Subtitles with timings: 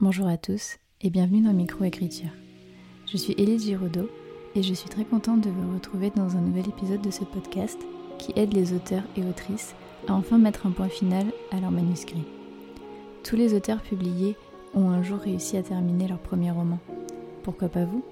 [0.00, 2.30] Bonjour à tous et bienvenue dans Microécriture.
[3.10, 4.08] Je suis Élise Giraudot
[4.54, 7.80] et je suis très contente de vous retrouver dans un nouvel épisode de ce podcast
[8.16, 9.74] qui aide les auteurs et autrices
[10.06, 12.22] à enfin mettre un point final à leur manuscrit.
[13.24, 14.36] Tous les auteurs publiés
[14.72, 16.78] ont un jour réussi à terminer leur premier roman.
[17.42, 18.04] Pourquoi pas vous?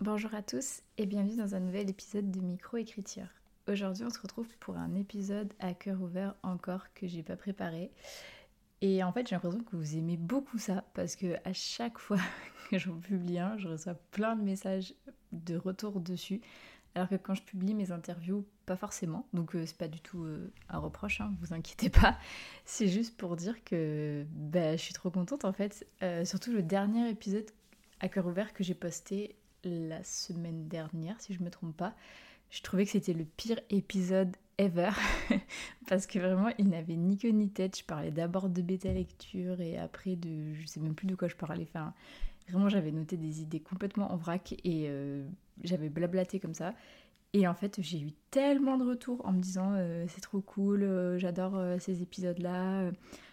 [0.00, 3.26] Bonjour à tous et bienvenue dans un nouvel épisode de Microécriture.
[3.66, 7.90] Aujourd'hui, on se retrouve pour un épisode à cœur ouvert encore que j'ai pas préparé.
[8.80, 12.18] Et en fait, j'ai l'impression que vous aimez beaucoup ça parce que à chaque fois
[12.70, 14.94] que j'en publie un, je reçois plein de messages
[15.32, 16.40] de retour dessus.
[16.94, 19.26] Alors que quand je publie mes interviews, pas forcément.
[19.32, 22.18] Donc euh, c'est pas du tout euh, un reproche, hein, vous inquiétez pas.
[22.64, 25.86] C'est juste pour dire que bah, je suis trop contente en fait.
[26.02, 27.46] Euh, surtout le dernier épisode
[28.00, 31.94] à cœur ouvert que j'ai posté la semaine dernière, si je me trompe pas.
[32.50, 34.90] Je trouvais que c'était le pire épisode ever
[35.88, 37.78] parce que vraiment il n'avait ni queue ni tête.
[37.78, 41.28] Je parlais d'abord de bêta lecture et après de je sais même plus de quoi
[41.28, 41.62] je parlais.
[41.62, 41.94] Enfin,
[42.48, 45.26] vraiment j'avais noté des idées complètement en vrac et euh,
[45.62, 46.74] j'avais blablaté comme ça.
[47.32, 50.82] Et en fait j'ai eu tellement de retours en me disant euh, c'est trop cool,
[50.82, 52.90] euh, j'adore ces épisodes là.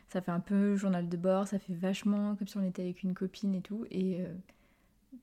[0.10, 3.04] ça fait un peu journal de bord, ça fait vachement comme si on était avec
[3.04, 3.86] une copine et tout.
[3.92, 4.20] Et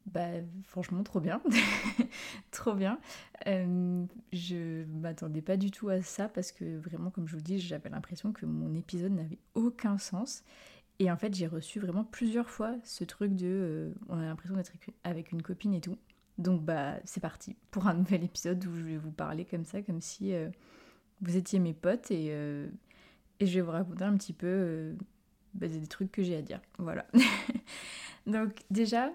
[0.07, 0.29] bah
[0.65, 1.41] franchement trop bien,
[2.51, 2.99] trop bien.
[3.47, 7.59] Euh, je m'attendais pas du tout à ça parce que vraiment comme je vous dis
[7.59, 10.45] j'avais l'impression que mon épisode n'avait aucun sens.
[10.99, 14.57] Et en fait j'ai reçu vraiment plusieurs fois ce truc de euh, on a l'impression
[14.57, 14.73] d'être
[15.05, 15.97] avec une copine et tout.
[16.39, 19.83] Donc bah c'est parti pour un nouvel épisode où je vais vous parler comme ça,
[19.83, 20.49] comme si euh,
[21.21, 24.97] vous étiez mes potes et, et je vais vous raconter un petit peu
[25.55, 26.61] bah, des trucs que j'ai à dire.
[26.79, 27.07] Voilà.
[28.27, 29.13] Donc déjà,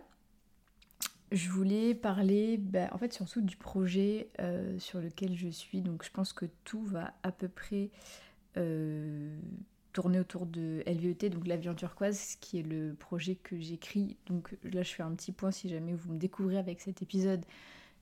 [1.32, 5.82] je voulais parler bah, en fait surtout du projet euh, sur lequel je suis.
[5.82, 7.90] Donc je pense que tout va à peu près
[8.58, 9.38] euh,
[9.94, 14.18] tourner autour de LVET, donc l'avion turquoise, qui est le projet que j'écris.
[14.28, 17.44] Donc là je fais un petit point si jamais vous me découvrez avec cet épisode.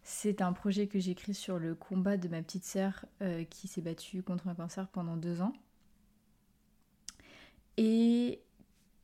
[0.03, 3.81] C'est un projet que j'écris sur le combat de ma petite sœur euh, qui s'est
[3.81, 5.53] battue contre un cancer pendant deux ans.
[7.77, 8.44] Et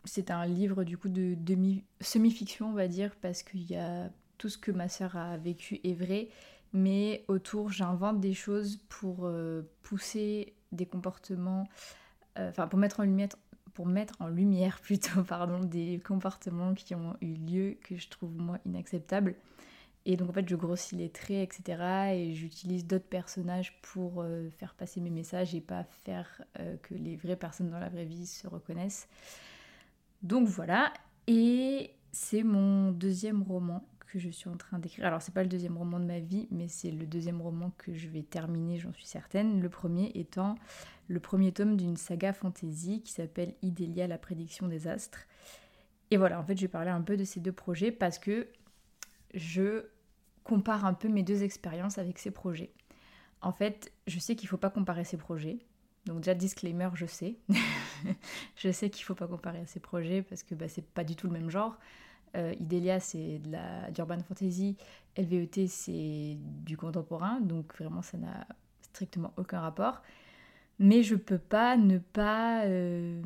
[0.06, 1.36] c'est un livre du coup de
[2.00, 5.80] semi-fiction on va dire parce qu'il y a tout ce que ma sœur a vécu
[5.84, 6.30] est vrai
[6.74, 11.68] mais autour j'invente des choses pour euh, pousser des comportements
[12.40, 13.30] euh, enfin pour mettre en lumière
[13.74, 18.36] pour mettre en lumière plutôt pardon des comportements qui ont eu lieu que je trouve
[18.36, 19.36] moi inacceptables.
[20.06, 21.84] Et donc en fait je grossis les traits etc
[22.16, 26.42] et j'utilise d'autres personnages pour euh, faire passer mes messages et pas faire
[26.82, 29.08] que les vraies personnes dans la vraie vie se reconnaissent
[30.24, 30.94] donc voilà,
[31.28, 35.06] et c'est mon deuxième roman que je suis en train d'écrire.
[35.06, 37.94] Alors c'est pas le deuxième roman de ma vie, mais c'est le deuxième roman que
[37.94, 39.62] je vais terminer, j'en suis certaine.
[39.62, 40.56] Le premier étant
[41.08, 45.28] le premier tome d'une saga fantasy qui s'appelle Idélia, la prédiction des astres.
[46.10, 48.48] Et voilà, en fait, je vais parler un peu de ces deux projets parce que
[49.34, 49.86] je
[50.44, 52.72] compare un peu mes deux expériences avec ces projets.
[53.42, 55.60] En fait, je sais qu'il faut pas comparer ces projets.
[56.06, 57.36] Donc déjà disclaimer, je sais.
[58.56, 61.04] je sais qu'il ne faut pas comparer à ces projets parce que bah, c'est pas
[61.04, 61.78] du tout le même genre.
[62.36, 64.78] Euh, Idélia, c'est de la d'urban fantasy.
[65.18, 67.42] LVET, c'est du contemporain.
[67.42, 68.48] Donc vraiment, ça n'a
[68.82, 70.02] strictement aucun rapport.
[70.80, 73.22] Mais je peux pas ne pas, euh,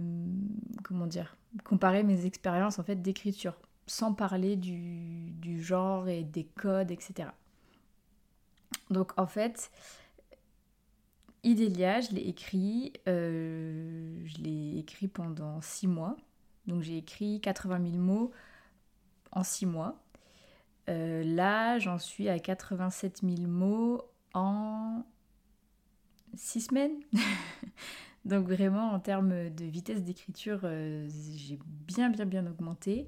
[0.83, 3.53] comment dire, comparer mes expériences en fait d'écriture
[3.87, 7.29] sans parler du, du genre et des codes, etc.
[8.89, 9.71] Donc en fait,
[11.45, 16.17] Idélia, je l'ai écrit, euh, je l'ai écrit pendant six mois.
[16.65, 18.31] Donc j'ai écrit 80 000 mots
[19.31, 20.03] en six mois.
[20.89, 24.01] Euh, là, j'en suis à 87 000 mots
[24.33, 25.03] en
[26.33, 26.99] six semaines.
[28.25, 33.07] Donc vraiment, en termes de vitesse d'écriture, euh, j'ai bien, bien, bien augmenté.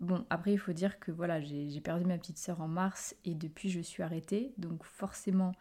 [0.00, 3.34] Bon, après, il faut dire que voilà, j'ai perdu ma petite sœur en mars et
[3.34, 4.54] depuis, je suis arrêtée.
[4.56, 5.52] Donc forcément,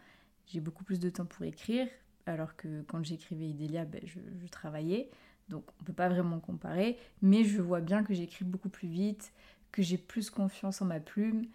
[0.51, 1.87] j'ai beaucoup plus de temps pour écrire,
[2.25, 5.09] alors que quand j'écrivais Idélia, ben, je, travaillais.
[5.49, 8.87] Donc on ne peut pas vraiment comparer, mais je vois bien que j'écris beaucoup plus
[8.87, 9.33] vite,
[9.71, 11.45] que j'ai plus confiance en ma plume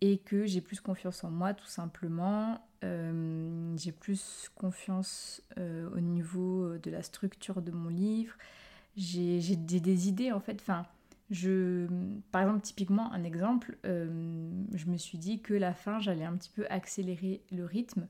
[0.00, 2.60] et que j'ai plus confiance en moi tout simplement.
[2.84, 8.34] Euh, j'ai plus confiance euh, au niveau de la structure de mon livre.
[8.96, 10.58] J'ai des, idées en fait.
[10.60, 10.86] Enfin,
[11.30, 11.86] je,
[12.30, 16.36] par exemple, typiquement un exemple, euh, je me suis dit que la fin, j'allais un
[16.36, 18.06] petit peu accélérer le rythme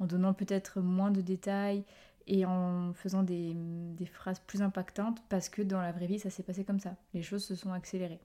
[0.00, 1.84] en donnant peut-être moins de détails
[2.26, 3.56] et en faisant des,
[4.12, 6.96] phrases plus impactantes parce que dans la vraie vie ça s'est passé comme ça.
[7.14, 8.20] Les choses se sont accélérées.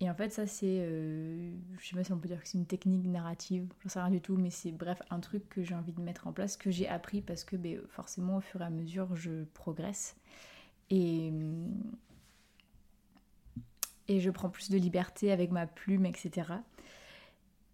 [0.00, 2.58] Et en fait ça c'est, euh, je sais pas si on peut dire que c'est
[2.58, 5.74] une technique narrative, j'en sais rien du tout, mais c'est bref un truc que j'ai
[5.74, 8.64] envie de mettre en place, que j'ai appris parce que ben, forcément au fur et
[8.64, 10.16] à mesure je progresse.
[10.90, 11.32] Et,
[14.08, 16.52] et je prends plus de liberté avec ma plume, etc.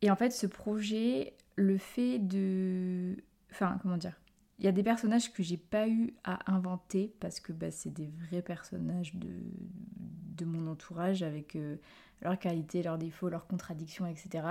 [0.03, 3.17] Et en fait, ce projet, le fait de...
[3.51, 4.19] Enfin, comment dire?
[4.59, 7.93] Il y a des personnages que j'ai pas eu à inventer parce que bah, c'est
[7.93, 11.77] des vrais personnages de, mon entourage avec euh,
[12.23, 14.45] leurs qualités, leurs défauts, leurs contradictions, etc.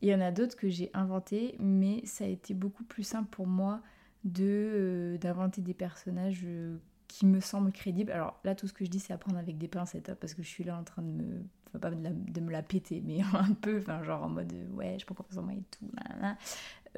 [0.00, 3.02] Et il y en a d'autres que j'ai inventés, mais ça a été beaucoup plus
[3.02, 3.82] simple pour moi
[4.24, 8.12] de euh, d'inventer des personnages euh, qui me semblent crédibles.
[8.12, 10.34] Alors là, tout ce que je dis, c'est à prendre avec des pincettes, hein, parce
[10.34, 11.42] que je suis là en train de me...
[11.68, 15.06] Enfin, pas de, me la péter, mais un peu, enfin, genre en mode, ouais, je
[15.06, 15.86] prends confiance en moi et tout,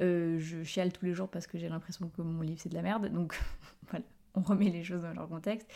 [0.01, 2.75] euh, je chiale tous les jours parce que j'ai l'impression que mon livre c'est de
[2.75, 3.11] la merde.
[3.11, 3.37] Donc
[3.89, 4.05] voilà,
[4.35, 5.67] on remet les choses dans leur contexte.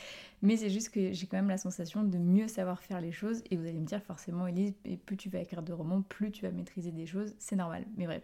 [0.41, 3.43] Mais c'est juste que j'ai quand même la sensation de mieux savoir faire les choses.
[3.49, 4.73] Et vous allez me dire forcément, Elise,
[5.05, 7.35] plus tu vas écrire de romans, plus tu vas maîtriser des choses.
[7.39, 7.85] C'est normal.
[7.97, 8.23] Mais bref,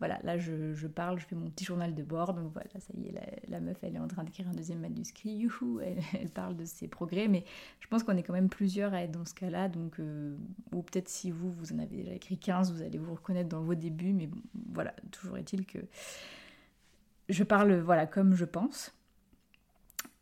[0.00, 3.06] voilà, là je, parle, je fais mon petit journal de bord, donc voilà, ça y
[3.06, 3.14] est,
[3.48, 5.80] la, meuf elle est en train d'écrire un deuxième manuscrit, youhou,
[6.14, 7.44] elle, parle de ses progrès, mais
[7.80, 10.36] je pense qu'on est quand même plusieurs à être dans ce cas-là, donc, euh,
[10.72, 13.62] ou peut-être si vous, vous en avez déjà écrit 15, vous allez vous reconnaître dans
[13.62, 14.28] vos débuts, mais
[14.72, 15.78] voilà, toujours est-il que
[17.28, 18.92] je parle, voilà, comme je pense.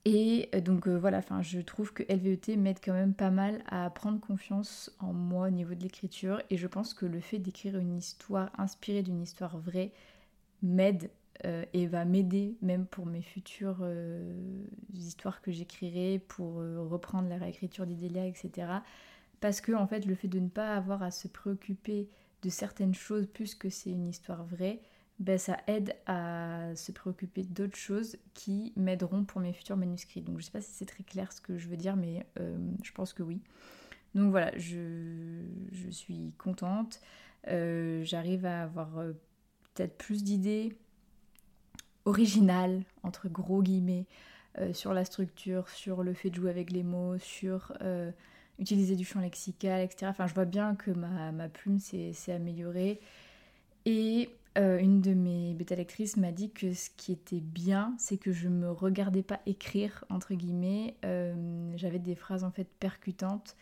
[0.04, 3.88] Et euh, donc euh, voilà, je trouve que LVET m'aide quand même pas mal à
[3.90, 6.42] prendre confiance en moi au niveau de l'écriture.
[6.50, 9.92] Et je pense que le fait d'écrire une histoire inspirée d'une histoire vraie
[10.62, 11.10] m'aide
[11.44, 13.86] euh, et va m'aider même pour mes futures
[14.94, 18.68] histoires que j'écrirai, pour reprendre la réécriture d'Idélia, etc.
[19.40, 22.08] Parce que en fait, le fait de ne pas avoir à se préoccuper
[22.42, 24.80] de certaines choses puisque c'est une histoire vraie,
[25.22, 30.20] ben, ça aide à se préoccuper d'autres choses qui m'aideront pour mes futurs manuscrits.
[30.20, 32.58] Donc je sais pas si c'est très clair ce que je veux dire, mais euh,
[32.82, 33.40] je pense que oui.
[34.16, 35.44] Donc voilà, je,
[35.90, 37.00] suis contente.
[37.46, 39.12] Euh, j'arrive à avoir euh,
[39.74, 40.76] peut-être plus d'idées
[42.04, 44.06] originales, entre gros guillemets,
[44.72, 47.72] sur la structure, sur le fait de jouer avec les mots, sur
[48.58, 50.06] utiliser du champ lexical, etc.
[50.10, 53.00] Enfin, je vois bien que ma, ma plume s'est améliorée.
[53.86, 54.28] Et
[55.62, 60.04] bêta-lectrices m'a dit que ce qui était bien, c'est que je me regardais pas écrire,
[60.10, 60.96] entre guillemets.
[61.04, 63.56] Euh, j'avais des phrases en fait percutantes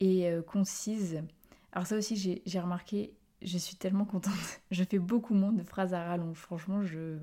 [0.00, 1.22] et euh, concises.
[1.72, 4.34] Alors ça aussi, j'ai remarqué, je suis tellement contente.
[4.70, 6.36] je fais beaucoup moins de phrases à rallonge.
[6.36, 7.18] Franchement, je...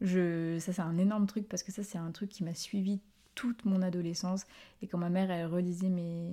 [0.00, 0.58] je...
[0.58, 3.00] Ça c'est un énorme truc parce que ça c'est un truc qui m'a suivi
[3.38, 4.46] toute mon adolescence.
[4.82, 6.28] Et quand ma mère, elle relisait mes,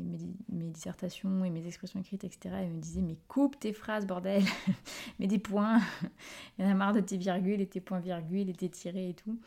[0.51, 4.41] mes, dissertations et mes expressions écrites, etc., elle me disait Mais coupe tes phrases, bordel
[5.19, 5.81] Mets des points
[6.57, 9.13] Il y en a marre de tes virgules et tes points-virgules et tes tirés et
[9.13, 9.39] tout.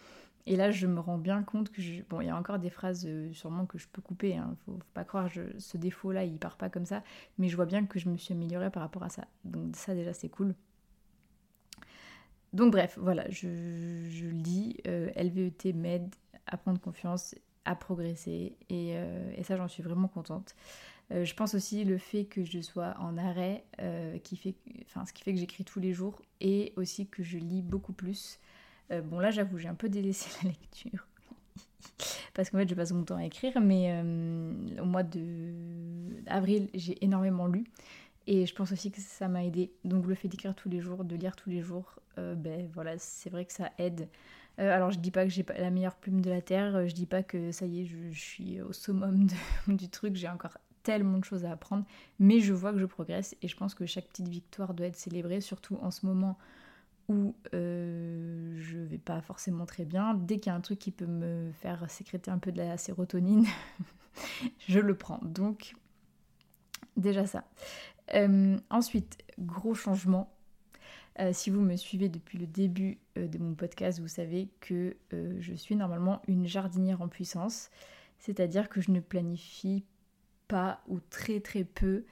[0.46, 2.02] Et là, je me rends bien compte que, je...
[2.08, 4.54] bon, il y a encore des phrases euh, sûrement que je peux couper, hein.
[4.64, 5.42] faut, pas croire, je...
[5.58, 7.02] ce défaut-là, il part pas comme ça,
[7.38, 9.26] mais je vois bien que je me suis améliorée par rapport à ça.
[9.44, 10.54] Donc ça, déjà, c'est cool.
[12.52, 16.14] Donc bref, voilà, je, le dis, euh, LVET m'aide
[16.46, 17.34] à prendre confiance
[17.68, 20.56] à progresser euh, et, ça j'en suis vraiment contente.
[21.12, 24.54] Euh, je pense aussi le fait que je sois en arrêt, euh, qui fait,
[24.86, 27.92] enfin, ce qui fait que j'écris tous les jours et aussi que je lis beaucoup
[27.92, 28.40] plus.
[28.90, 31.06] bon là j'avoue j'ai un peu délaissé la lecture
[32.32, 34.00] parce qu'en fait je passe mon temps à écrire mais
[34.80, 37.64] au mois d'avril j'ai énormément lu
[38.26, 39.72] et je pense aussi que ça m'a aidé.
[39.84, 43.28] Donc le fait d'écrire tous les jours, de lire tous les jours, ben voilà c'est
[43.28, 44.08] vrai que ça aide
[44.58, 46.86] euh, alors je dis pas que j'ai pas la meilleure plume de la terre, euh,
[46.86, 49.28] je dis pas que ça y est, je, suis au summum
[49.68, 51.84] du truc, j'ai encore tellement de choses à apprendre,
[52.18, 54.96] mais je vois que je progresse et je pense que chaque petite victoire doit être
[54.96, 56.38] célébrée, surtout en ce moment
[57.08, 60.14] où euh, je vais pas forcément très bien.
[60.14, 62.76] Dès qu'il y a un truc qui peut me faire sécréter un peu de la
[62.76, 63.46] sérotonine,
[64.68, 65.20] je le prends.
[65.22, 65.74] Donc
[66.96, 67.44] déjà ça.
[68.70, 70.37] ensuite, gros changement
[71.20, 74.96] euh, si vous me suivez depuis le début euh, de mon podcast, vous savez que
[75.12, 77.70] euh, je suis normalement une jardinière en puissance,
[78.18, 79.84] c'est-à-dire que je ne planifie
[80.46, 82.04] pas ou très très peu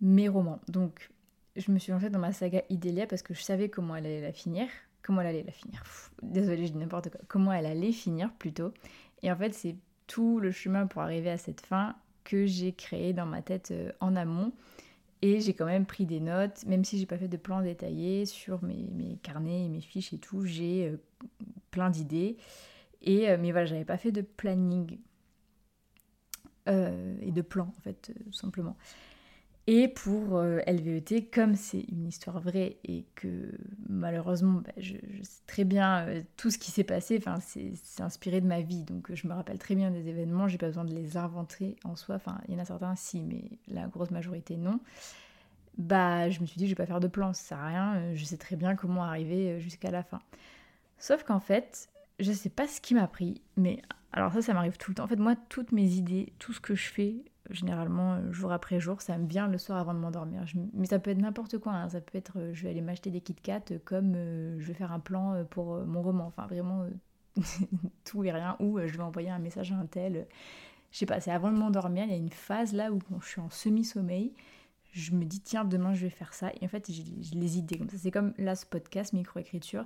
[0.00, 0.60] mes romans.
[0.68, 1.10] Donc
[1.56, 4.20] je me suis lancée dans ma saga Idélia parce que je savais comment elle allait
[4.20, 4.68] la finir.
[5.02, 5.82] Comment elle allait la finir
[6.22, 7.20] Désolée, je dis n'importe quoi.
[7.28, 8.74] Comment elle allait finir plutôt.
[9.22, 11.94] Et en fait, c'est tout le chemin pour arriver à cette fin
[12.24, 14.52] que j'ai créé dans ma tête en amont.
[15.20, 18.24] Et j'ai quand même pris des notes, même si j'ai pas fait de plan détaillé
[18.24, 20.96] sur mes, carnets et mes fiches et tout, j'ai euh,
[21.70, 22.36] plein d'idées.
[23.02, 24.98] Et, euh, mais voilà, j'avais pas fait de planning
[26.68, 28.76] euh, et de plan en fait, tout simplement.
[29.70, 33.52] Et pour LVET, comme c'est une histoire vraie et que
[33.86, 36.06] malheureusement, bah, je, sais très bien
[36.38, 39.74] tout ce qui s'est passé, c'est inspiré de ma vie, donc je me rappelle très
[39.74, 42.60] bien des événements, j'ai pas besoin de les inventer en soi, enfin, il y en
[42.60, 44.80] a certains si, mais la grosse majorité non.
[45.76, 48.14] Bah, je me suis dit, je vais pas faire de plan, ça sert à rien,
[48.14, 50.20] je sais très bien comment arriver jusqu'à la fin.
[50.96, 53.82] Sauf qu'en fait, je sais pas ce qui m'a pris, mais
[54.12, 55.04] alors ça, ça m'arrive tout le temps.
[55.04, 57.16] En fait, moi, toutes mes idées, tout ce que je fais,
[57.50, 59.00] généralement jour après jour.
[59.00, 60.44] Ça me vient le soir avant de m'endormir.
[60.74, 61.72] Mais ça peut être n'importe quoi.
[61.72, 61.88] Hein.
[61.88, 64.14] Ça peut être je vais aller m'acheter des Kit Kat comme
[64.58, 66.26] je vais faire un plan pour mon roman.
[66.26, 66.86] Enfin vraiment
[68.04, 68.56] tout et rien.
[68.60, 70.26] Ou je vais envoyer un message à un tel.
[70.90, 72.04] Je sais pas, c'est avant de m'endormir.
[72.04, 74.32] Il y a une phase là où je suis en semi-sommeil
[74.92, 77.78] je me dis tiens demain je vais faire ça et en fait j'ai les idées
[77.78, 79.84] comme ça c'est comme là ce podcast microécriture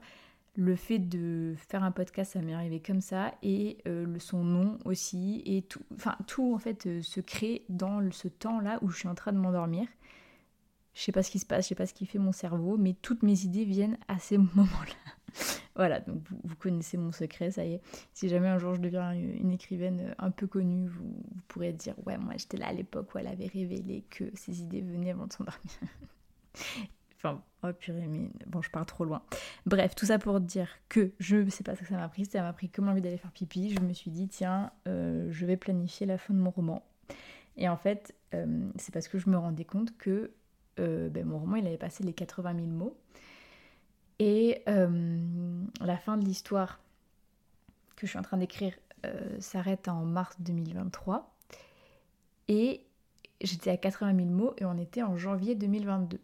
[0.54, 4.78] le fait de faire un podcast, ça m'est arrivé comme ça, et euh, son nom
[4.84, 9.14] aussi, et tout, en fait euh, se crée dans ce temps-là où je suis en
[9.14, 9.86] train de m'endormir.
[10.94, 12.76] Je sais pas ce qui se passe, je sais pas ce qui fait mon cerveau,
[12.76, 15.54] mais toutes mes idées viennent à ces moments-là.
[15.74, 17.80] voilà, donc vous, connaissez mon secret, ça y est.
[18.12, 21.94] Si jamais un jour je deviens une, écrivaine un peu connue, vous, vous pourrez dire
[22.04, 25.26] ouais moi j'étais là à l'époque où elle avait révélé que ces idées venaient avant
[25.26, 25.72] de s'endormir.
[27.24, 29.22] Enfin, oh purée, mais bon, je pars trop loin.
[29.64, 32.42] Bref, tout ça pour dire que je sais pas ce que ça m'a pris, ça
[32.42, 33.72] m'a pris comme envie d'aller faire pipi.
[33.72, 36.84] Je me suis dit, tiens, euh, je vais planifier la fin de mon roman.
[37.56, 40.32] Et en fait, euh, c'est parce que je me rendais compte que
[40.80, 42.96] euh, ben, mon roman, il avait passé les 80 000 mots.
[44.18, 46.80] Et la fin de l'histoire
[47.96, 48.72] que je suis en train d'écrire
[49.40, 51.34] s'arrête en mars 2023.
[52.46, 52.84] Et
[53.40, 56.20] j'étais à 80 000 mots et on était en janvier 2022.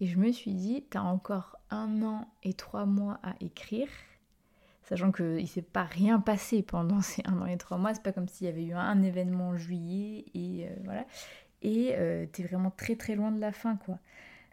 [0.00, 3.88] Et je me suis dit, t'as encore un an et trois mois à écrire,
[4.82, 8.02] sachant qu'il ne s'est pas rien passé pendant ces un an et trois mois, c'est
[8.02, 11.06] pas comme s'il y avait eu un événement en juillet, et euh, voilà.
[11.62, 13.98] Et euh, t'es vraiment très très loin de la fin, quoi.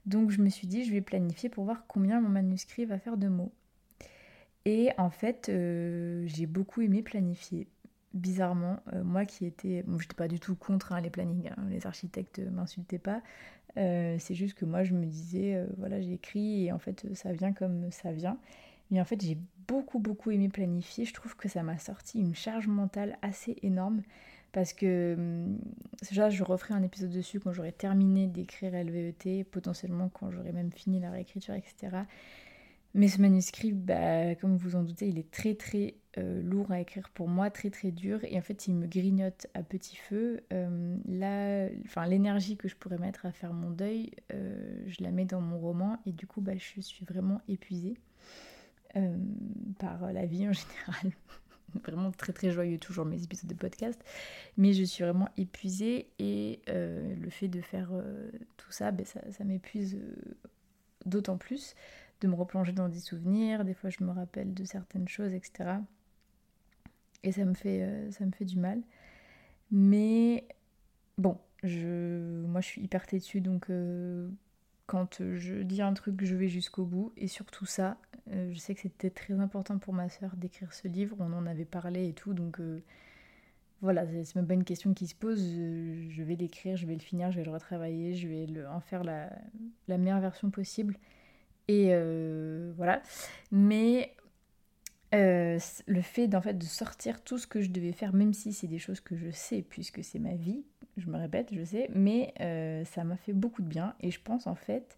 [0.05, 3.17] Donc je me suis dit, je vais planifier pour voir combien mon manuscrit va faire
[3.17, 3.51] de mots.
[4.65, 7.67] Et en fait, euh, j'ai beaucoup aimé planifier.
[8.13, 9.81] Bizarrement, moi qui étais.
[9.83, 13.23] Bon, j'étais pas du tout contre hein, les plannings, hein, les architectes m'insultaient pas,
[13.77, 17.31] euh, c'est juste que moi je me disais, euh, voilà, j'écris et en fait ça
[17.33, 18.37] vient comme ça vient.
[18.91, 21.05] Mais en fait j'ai beaucoup beaucoup aimé planifier.
[21.05, 24.03] Je trouve que ça m'a sorti une charge mentale assez énorme
[24.51, 25.57] parce que hum,
[26.07, 30.71] déjà je referai un épisode dessus quand j'aurai terminé d'écrire LVET, potentiellement quand j'aurai même
[30.71, 31.97] fini la réécriture, etc.
[32.95, 36.79] Mais ce manuscrit, bah, comme vous en doutez, il est très très euh, lourd à
[36.79, 38.19] écrire pour moi, très très dur.
[38.23, 40.41] Et en fait, il me grignote à petit feu.
[40.53, 45.11] Euh, là, enfin, l'énergie que je pourrais mettre à faire mon deuil, euh, je la
[45.11, 45.99] mets dans mon roman.
[46.05, 47.97] Et du coup, bah, je suis vraiment épuisée
[49.79, 51.11] par la vie en général.
[51.83, 53.99] vraiment très très joyeux toujours mes épisodes de podcast.
[54.55, 56.09] Mais je suis vraiment épuisée.
[56.19, 57.89] Et le fait de faire
[58.57, 59.97] tout ça, bah, ça, ça m'épuise
[61.05, 61.75] d'autant plus
[62.21, 65.79] de me replonger dans des souvenirs, des fois je me rappelle de certaines choses, etc.
[67.23, 68.81] Et ça me fait, euh, ça me fait du mal.
[69.71, 70.45] Mais
[71.17, 74.29] bon, je, moi je suis hyper têtue, donc euh,
[74.85, 77.13] quand je dis un truc, je vais jusqu'au bout.
[77.17, 77.97] Et surtout ça,
[78.31, 81.45] euh, je sais que c'était très important pour ma soeur d'écrire ce livre, on en
[81.45, 82.59] avait parlé et tout, donc
[83.81, 85.41] voilà, c'est même pas une question qui se pose.
[85.41, 88.79] Je vais l'écrire, je vais le finir, je vais le retravailler, je vais le, en
[88.79, 89.29] faire la,
[89.89, 90.97] la meilleure version possible.
[91.67, 91.93] Et
[92.77, 93.01] voilà.
[93.51, 94.13] Mais
[95.13, 98.53] euh, le fait en fait de sortir tout ce que je devais faire, même si
[98.53, 100.63] c'est des choses que je sais, puisque c'est ma vie,
[100.97, 103.95] je me répète, je sais, mais euh, ça m'a fait beaucoup de bien.
[104.01, 104.97] Et je pense en fait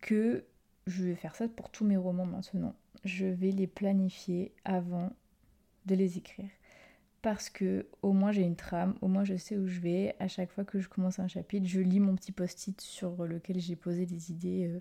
[0.00, 0.44] que
[0.86, 2.74] je vais faire ça pour tous mes romans maintenant.
[3.04, 5.10] Je vais les planifier avant
[5.86, 6.50] de les écrire.
[7.20, 10.14] Parce que au moins j'ai une trame, au moins je sais où je vais.
[10.18, 13.60] À chaque fois que je commence un chapitre, je lis mon petit post-it sur lequel
[13.60, 14.80] j'ai posé des idées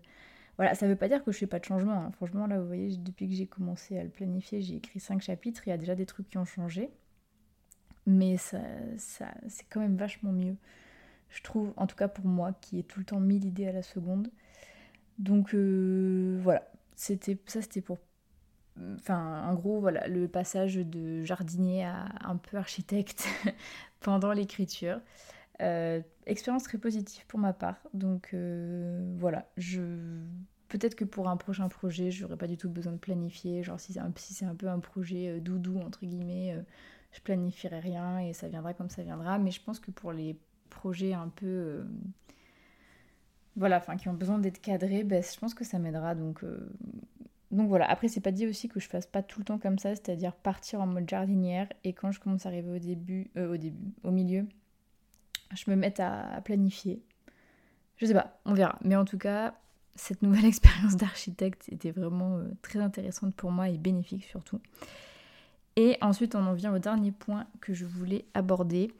[0.57, 2.05] voilà, ça veut pas dire que je fais pas de changement.
[2.05, 2.11] Hein.
[2.11, 5.63] Franchement, là, vous voyez, depuis que j'ai commencé à le planifier, j'ai écrit 5 chapitres.
[5.65, 6.91] Il y a déjà des trucs qui ont changé.
[8.05, 8.59] Mais ça,
[8.97, 10.55] c'est quand même vachement mieux.
[11.29, 13.71] Je trouve, en tout cas pour moi, qui ai tout le temps mis idées à
[13.71, 14.29] la seconde.
[15.17, 17.99] Donc euh, voilà, c'était ça c'était pour
[18.95, 23.27] enfin en gros voilà le passage de jardinier à un peu architecte
[23.99, 24.99] pendant l'écriture
[25.61, 27.77] euh, expérience très positive pour ma part.
[27.93, 29.81] Donc euh, voilà, je
[30.69, 33.63] peut-être que pour un prochain projet, j'aurais pas du tout besoin de planifier.
[33.63, 36.57] Genre si c'est un, si un peu un projet euh, doudou entre guillemets,
[37.11, 39.37] je planifierai rien et ça viendra comme ça viendra.
[39.39, 40.39] Mais je pense que pour les
[40.69, 41.85] projets un peu
[43.55, 46.15] voilà, enfin qui ont besoin d'être cadrés, ben, je pense que ça m'aidera.
[46.15, 46.43] Donc
[47.51, 49.77] donc voilà, après c'est pas dit aussi que je fasse pas tout le temps comme
[49.77, 53.57] ça, c'est-à-dire partir en mode jardinière et quand je commence à arriver au début, au
[53.57, 54.47] début, au milieu,
[55.55, 57.01] je me mette à, planifier.
[57.97, 58.77] Je sais pas, on verra.
[58.83, 59.53] Mais en tout cas,
[59.95, 64.59] cette nouvelle expérience d'architecte était vraiment euh, très intéressante pour moi et bénéfique surtout.
[65.75, 68.91] Et ensuite, on en vient au dernier point que je voulais aborder.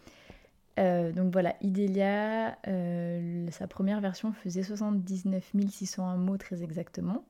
[0.79, 7.25] Euh, donc voilà, Idélia, euh, sa première version faisait 79 601 mots très exactement.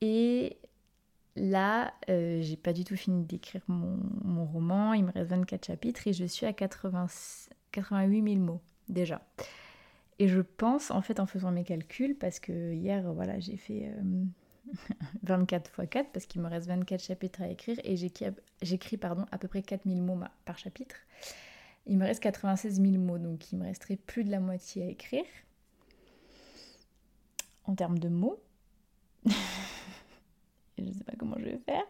[0.00, 0.56] Et
[1.34, 6.06] là, j'ai pas du tout fini d'écrire mon, mon, roman, il me reste 24 chapitres
[6.06, 7.06] et je suis à 80,
[7.72, 9.22] 88 000 mots déjà.
[10.18, 13.92] Et je pense, en fait, en faisant mes calculs, parce que hier, voilà, j'ai fait
[15.24, 19.48] 24 x 4, parce qu'il me reste 24 chapitres à écrire, et j'écris à peu
[19.48, 20.96] près 4000 mots par chapitre.
[21.86, 24.86] Il me reste 96 000 mots, donc il me resterait plus de la moitié à
[24.86, 25.24] écrire.
[27.64, 28.40] En termes de mots.
[29.26, 31.84] je ne sais pas comment je vais faire.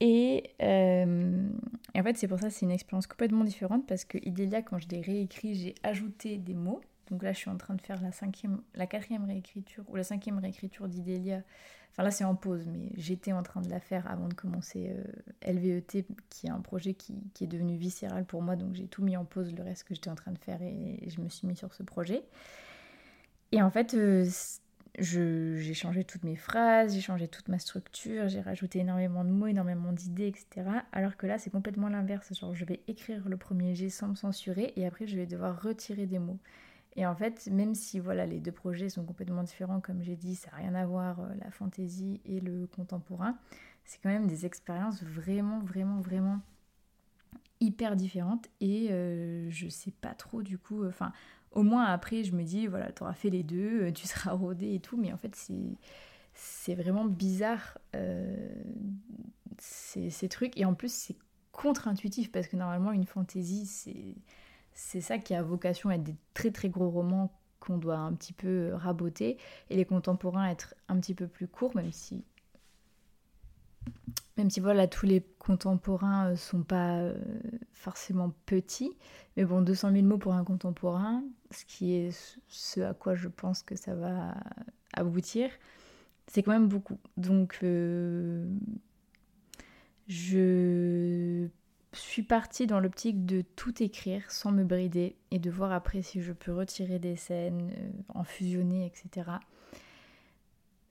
[0.00, 1.48] Et, euh,
[1.96, 4.88] en fait, c'est pour ça c'est une expérience complètement différente parce que Idélia, quand je
[4.88, 6.80] l'ai réécrit, j'ai ajouté des mots.
[7.10, 10.04] Donc là, je suis en train de faire la, cinquième, la quatrième réécriture ou la
[10.04, 11.42] cinquième réécriture d'Idélia.
[11.90, 14.90] Enfin là, c'est en pause, mais j'étais en train de la faire avant de commencer
[14.90, 18.54] euh, LVET, qui est un projet qui, qui, est devenu viscéral pour moi.
[18.54, 21.08] Donc j'ai tout mis en pause, le reste que j'étais en train de faire, et,
[21.08, 22.22] je me suis mis sur ce projet.
[23.50, 24.28] Et en fait, euh,
[24.98, 29.46] j'ai changé toutes mes phrases, j'ai changé toute ma structure, j'ai rajouté énormément de mots,
[29.46, 30.66] énormément d'idées, etc.
[30.92, 32.32] Alors que là, c'est complètement l'inverse.
[32.34, 35.62] Genre, je vais écrire le premier jet sans me censurer et après, je vais devoir
[35.62, 36.38] retirer des mots.
[36.96, 40.34] Et en fait, même si voilà, les deux projets sont complètement différents, comme j'ai dit,
[40.34, 43.38] ça n'a rien à voir, euh, la fantaisie et le contemporain,
[43.84, 46.40] c'est quand même des expériences vraiment, vraiment, vraiment
[47.60, 48.48] hyper différentes.
[48.60, 51.12] Et euh, je sais pas trop du coup, enfin,
[51.52, 54.32] au moins après, je me dis, voilà, tu auras fait les deux, euh, tu seras
[54.32, 55.34] rodé et tout, mais en fait,
[56.34, 57.78] c'est vraiment bizarre
[59.58, 60.56] ces, ces, trucs.
[60.58, 61.16] Et en plus, c'est
[61.52, 64.14] contre-intuitif parce que normalement, une fantaisie, c'est
[64.78, 68.12] c'est ça qui a vocation à être des très très gros romans qu'on doit un
[68.14, 69.36] petit peu raboter
[69.70, 72.24] et les contemporains être un petit peu plus courts même si
[74.36, 77.14] même si voilà tous les contemporains euh, sont pas euh,
[77.72, 78.92] forcément petits
[79.36, 83.28] mais bon 200 000 mots pour un contemporain ce qui est ce à quoi je
[83.28, 84.34] pense que ça va
[84.92, 85.50] aboutir
[86.26, 88.46] c'est quand même beaucoup donc euh,
[90.08, 91.48] je
[91.92, 96.22] suis partie dans l'optique de tout écrire sans me brider et de voir après si
[96.22, 97.70] je peux retirer des scènes,
[98.08, 99.30] en fusionner, etc.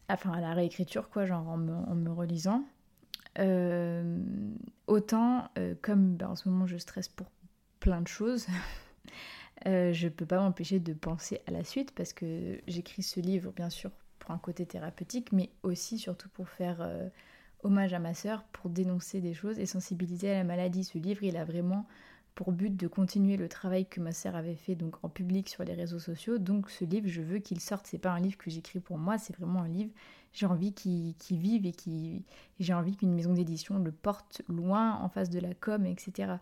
[0.09, 2.63] Enfin, à la réécriture, quoi, genre en me, relisant.
[3.39, 4.19] Euh,
[4.87, 7.27] autant, euh, comme ben, en ce moment je stresse pour
[7.79, 8.47] plein de choses,
[9.65, 13.69] je peux pas m'empêcher de penser à la suite parce que j'écris ce livre, bien
[13.69, 16.87] sûr, pour un côté thérapeutique, mais aussi surtout pour faire
[17.63, 20.83] hommage à ma sœur pour dénoncer des choses et sensibiliser à la maladie.
[20.83, 21.85] Ce livre, il a vraiment
[22.37, 25.63] pour but de continuer le travail que ma sœur avait fait donc en public sur
[25.63, 26.37] les réseaux sociaux.
[26.37, 27.87] Donc ce livre, je veux qu'il sorte.
[27.87, 29.91] C'est pas un livre que j'écris pour moi, c'est vraiment un livre.
[30.33, 32.23] J'ai envie qu'il vive et qui
[32.59, 36.33] j'ai envie qu'une maison d'édition le porte loin en face de la com, etc.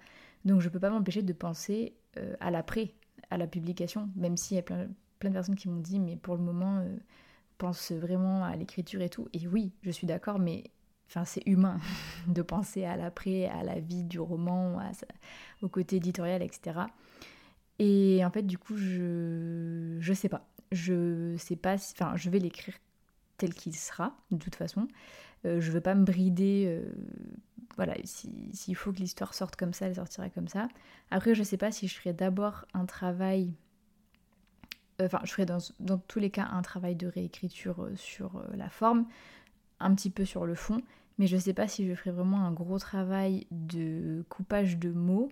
[0.44, 2.92] Donc je peux pas m'empêcher de penser euh, à l'après,
[3.30, 6.18] à la publication, même s'il y a plein, plein, de personnes qui m'ont dit mais
[6.18, 6.94] pour le moment euh,
[7.58, 9.30] pense vraiment à l'écriture et tout.
[9.32, 10.66] Et oui, je suis d'accord, mais
[11.08, 11.80] Enfin, c'est humain
[12.28, 14.82] de penser à l'après, à la vie du roman,
[15.62, 16.82] au côté éditorial, etc.
[17.80, 20.48] Et en fait, du coup, je je sais pas.
[20.72, 22.76] Je sais pas, enfin, je vais l'écrire
[23.38, 24.88] tel qu'il sera, de toute façon.
[25.46, 26.66] Euh, je veux pas me brider.
[26.68, 26.92] Euh,
[27.76, 30.70] voilà, s'il faut que l'histoire sorte comme ça, elle sortira comme ça.
[31.12, 33.54] Après, je sais pas si je ferai d'abord un travail.
[35.02, 38.70] Enfin, je ferai dans, dans, tous les cas un travail de réécriture euh, sur la
[38.70, 39.06] forme
[39.80, 40.82] un petit peu sur le fond,
[41.18, 45.30] mais je sais pas si je ferai vraiment un gros travail de coupage de mots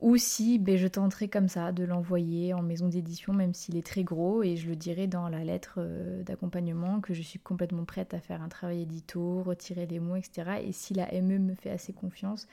[0.00, 3.84] ou si ben, je tenterai comme ça de l'envoyer en maison d'édition, même s'il est
[3.84, 7.84] très gros, et je le dirai dans la lettre euh, d'accompagnement que je suis complètement
[7.84, 10.62] prête à faire un travail édito, retirer les mots, etc.
[10.64, 12.46] Et si la ME me fait assez confiance,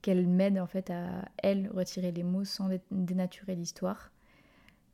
[0.00, 4.10] qu'elle m'aide en fait à elle retirer les mots sans dénaturer l'histoire.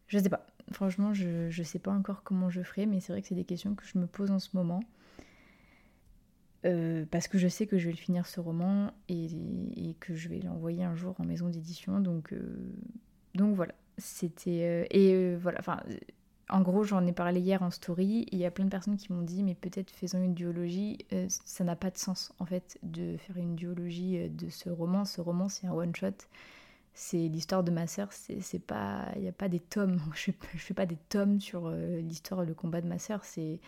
[0.07, 0.47] Je sais pas.
[0.73, 3.45] Franchement, je, je sais pas encore comment je ferai, mais c'est vrai que c'est des
[3.45, 4.81] questions que je me pose en ce moment.
[6.65, 9.29] Euh, parce que je sais que je vais le finir ce roman et,
[10.01, 12.01] que je vais l'envoyer un jour en maison d'édition.
[12.01, 12.73] Donc, euh,
[13.35, 13.75] donc voilà.
[13.97, 14.63] C'était.
[14.63, 15.61] Euh, et voilà.
[16.51, 18.27] En gros, j'en ai parlé hier en story.
[18.33, 20.99] Il y a plein de personnes qui m'ont dit, mais peut-être faisons une duologie.
[21.29, 25.05] ça n'a pas de sens, en fait, de faire une duologie de ce roman.
[25.05, 26.15] Ce roman, c'est un one-shot
[27.01, 30.59] c'est l'histoire de ma sœur, c'est pas, il n'y a pas des tomes, je, je
[30.59, 33.61] fais pas des tomes sur euh, l'histoire, le combat de ma sœur, c'est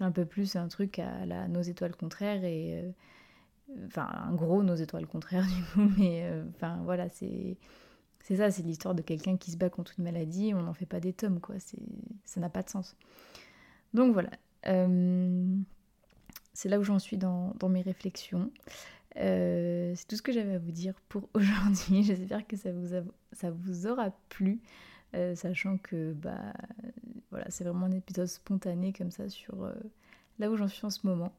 [0.00, 2.90] un peu plus un truc à la Nos étoiles contraires et, euh,
[3.86, 6.42] enfin, un gros Nos étoiles contraires du coup, mais euh,
[6.84, 7.58] voilà, c'est
[8.22, 11.00] ça, c'est l'histoire de quelqu'un qui se bat contre une maladie, on n'en fait pas
[11.00, 11.56] des tomes, quoi,
[12.24, 12.96] ça n'a pas de sens.
[13.92, 14.30] Donc voilà,
[16.54, 18.50] c'est là où j'en suis dans mes réflexions.
[19.20, 22.02] Euh, c'est tout ce que j'avais à vous dire pour aujourd'hui.
[22.02, 22.94] J'espère que ça vous,
[23.32, 24.60] ça vous aura plu,
[25.14, 26.52] euh, sachant que bah,
[27.30, 29.72] voilà, c'est vraiment un épisode spontané comme ça sur euh,
[30.38, 31.32] là où j'en suis en ce moment.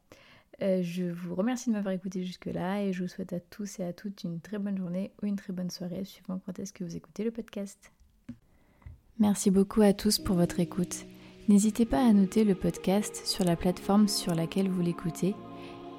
[0.60, 3.94] Je vous remercie de m'avoir écouté jusque-là et je vous souhaite à tous et à
[3.94, 6.96] toutes une très bonne journée ou une très bonne soirée, suivant quand est-ce que vous
[6.96, 7.90] écoutez le podcast.
[9.18, 11.06] Merci beaucoup à tous pour votre écoute.
[11.48, 15.34] N'hésitez pas à noter le podcast sur la plateforme sur laquelle vous l'écoutez